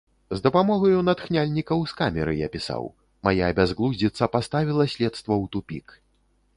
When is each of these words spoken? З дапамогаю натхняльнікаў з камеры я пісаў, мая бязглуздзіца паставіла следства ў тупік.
З 0.37 0.43
дапамогаю 0.45 1.01
натхняльнікаў 1.09 1.83
з 1.91 1.99
камеры 2.01 2.33
я 2.39 2.49
пісаў, 2.55 2.89
мая 3.29 3.53
бязглуздзіца 3.63 4.33
паставіла 4.39 4.93
следства 4.97 5.33
ў 5.43 5.57
тупік. 5.57 5.87